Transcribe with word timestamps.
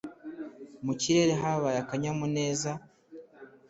Mu 0.85 0.93
kirere 1.01 1.33
habaye 1.41 1.77
akanyamuneza 1.83 2.71